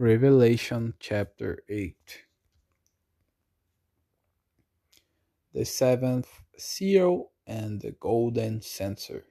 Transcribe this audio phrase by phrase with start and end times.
[0.00, 1.94] Revelation chapter 8
[5.52, 9.26] The seventh seal and the golden censer.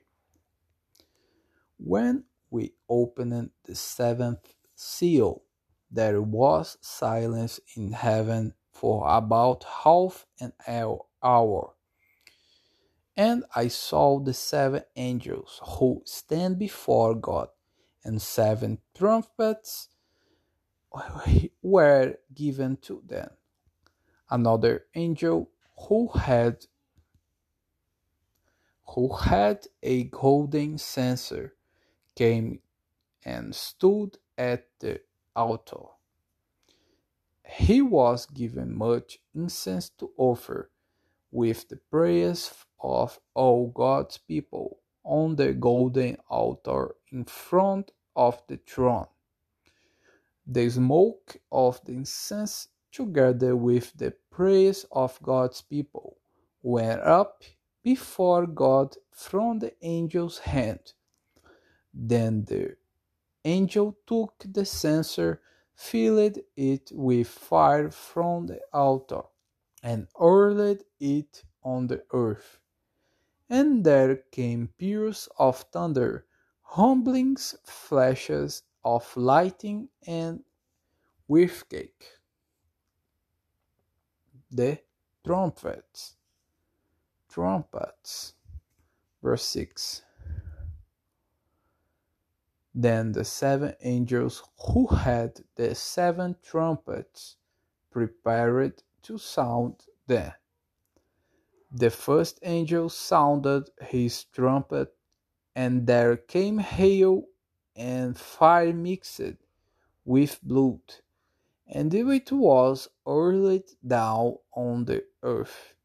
[1.79, 5.42] When we opened the seventh seal,
[5.90, 10.54] there was silence in heaven for about half an
[11.24, 11.74] hour.
[13.17, 17.48] And I saw the seven angels who stand before God,
[18.04, 19.90] and seven trumpets
[21.62, 23.30] were given to them.
[24.30, 25.50] Another angel
[25.88, 26.66] who had
[28.95, 31.54] who had a golden censer
[32.16, 32.59] came
[33.23, 35.00] and stood at the
[35.36, 35.86] altar.
[37.45, 40.72] He was given much incense to offer
[41.31, 48.58] with the prayers of all God's people on the golden altar in front of the
[48.58, 49.08] throne.
[50.52, 56.17] The smoke of the incense, together with the praise of God's people,
[56.64, 57.44] went up
[57.83, 60.94] before God from the angel's hand.
[61.94, 62.78] Then the
[63.45, 65.39] angel took the censer,
[65.75, 69.22] filled it with fire from the altar,
[69.84, 72.59] and hurled it on the earth.
[73.52, 76.25] And there came peals of thunder,
[76.75, 80.44] rumblings, flashes, of lighting and
[81.27, 82.05] with cake.
[84.52, 84.80] The
[85.25, 86.16] trumpets.
[87.30, 88.33] Trumpets.
[89.22, 90.02] Verse 6.
[92.73, 97.35] Then the seven angels who had the seven trumpets
[97.91, 99.75] prepared to sound
[100.07, 100.31] them.
[101.72, 104.95] The first angel sounded his trumpet,
[105.55, 107.23] and there came hail
[107.80, 109.22] and fire mixed
[110.03, 110.81] with blood,
[111.66, 115.75] and it was hurled down on the earth.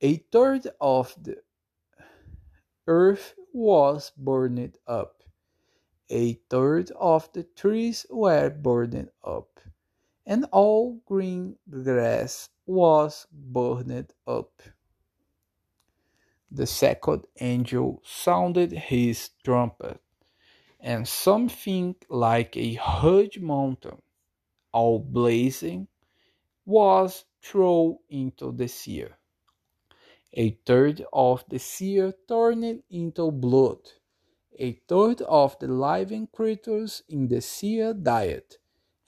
[0.00, 1.42] A third of the
[2.86, 5.24] earth was burned up,
[6.08, 9.58] a third of the trees were burned up,
[10.24, 14.62] and all green grass was burned up.
[16.52, 20.00] The second angel sounded his trumpet
[20.80, 24.00] and something like a huge mountain,
[24.72, 25.88] all blazing,
[26.64, 29.06] was thrown into the sea.
[30.34, 33.80] A third of the sea turned into blood.
[34.58, 38.56] A third of the living creatures in the sea died,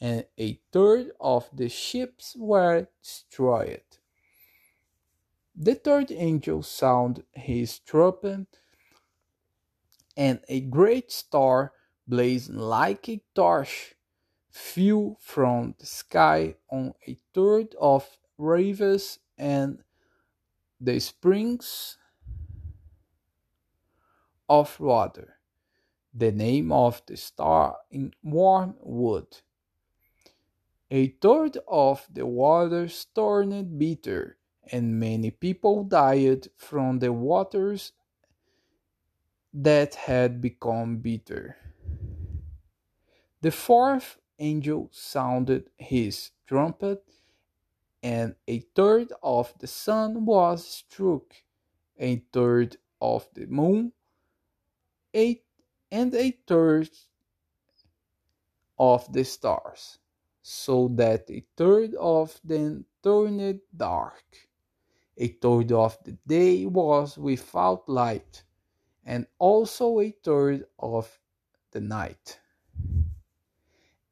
[0.00, 3.82] and a third of the ships were destroyed.
[5.54, 8.59] The third angel sounded his trumpet
[10.20, 11.72] and a great star
[12.06, 13.94] blazing like a torch
[14.50, 19.82] fell from the sky on a third of rivers and
[20.78, 21.96] the springs
[24.46, 25.38] of water.
[26.12, 29.38] The name of the star in Wormwood.
[30.90, 34.36] A third of the waters turned bitter,
[34.70, 37.92] and many people died from the waters
[39.52, 41.56] that had become bitter.
[43.40, 47.02] The fourth angel sounded his trumpet,
[48.02, 51.34] and a third of the sun was struck,
[51.98, 53.92] a third of the moon,
[55.14, 55.42] a,
[55.90, 56.90] and a third
[58.78, 59.98] of the stars,
[60.42, 64.48] so that a third of them turned dark.
[65.16, 68.44] A third of the day was without light
[69.04, 71.20] and also a third of
[71.72, 72.40] the night.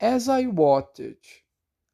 [0.00, 1.42] As I watched,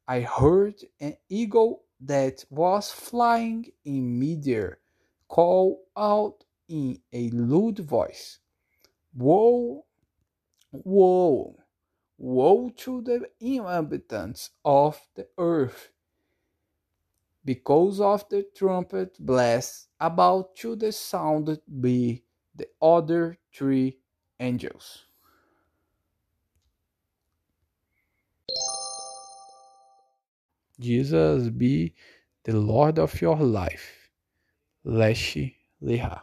[0.07, 4.79] I heard an eagle that was flying in midair
[5.27, 8.39] call out in a loud voice,
[9.15, 9.85] Woe,
[10.71, 11.55] woe,
[12.17, 15.91] woe to the inhabitants of the earth,
[17.43, 22.24] because of the trumpet blast about to the sound be
[22.55, 23.99] the other three
[24.39, 25.05] angels.
[30.79, 31.93] Jesus be
[32.43, 34.09] the Lord of your life.
[34.83, 36.21] Leshe Leha.